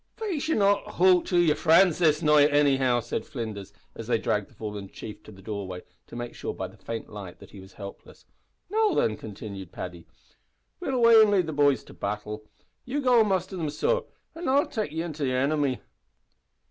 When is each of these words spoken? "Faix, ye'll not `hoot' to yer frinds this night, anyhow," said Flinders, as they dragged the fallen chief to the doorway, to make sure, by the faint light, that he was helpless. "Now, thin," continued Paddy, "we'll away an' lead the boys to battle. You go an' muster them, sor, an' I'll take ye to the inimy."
"Faix, 0.17 0.47
ye'll 0.49 0.57
not 0.57 0.83
`hoot' 0.85 1.25
to 1.25 1.37
yer 1.37 1.53
frinds 1.53 1.99
this 1.99 2.23
night, 2.23 2.51
anyhow," 2.51 2.99
said 2.99 3.23
Flinders, 3.23 3.71
as 3.93 4.07
they 4.07 4.17
dragged 4.17 4.49
the 4.49 4.53
fallen 4.55 4.89
chief 4.89 5.21
to 5.21 5.31
the 5.31 5.43
doorway, 5.43 5.83
to 6.07 6.15
make 6.15 6.33
sure, 6.33 6.55
by 6.55 6.65
the 6.67 6.75
faint 6.75 7.07
light, 7.07 7.37
that 7.37 7.51
he 7.51 7.59
was 7.59 7.73
helpless. 7.73 8.25
"Now, 8.71 8.95
thin," 8.95 9.15
continued 9.15 9.71
Paddy, 9.71 10.07
"we'll 10.79 10.95
away 10.95 11.21
an' 11.21 11.29
lead 11.29 11.45
the 11.45 11.53
boys 11.53 11.83
to 11.83 11.93
battle. 11.93 12.41
You 12.83 12.99
go 12.99 13.19
an' 13.19 13.27
muster 13.27 13.55
them, 13.55 13.69
sor, 13.69 14.05
an' 14.33 14.47
I'll 14.47 14.65
take 14.65 14.89
ye 14.91 15.03
to 15.07 15.23
the 15.23 15.35
inimy." 15.35 15.81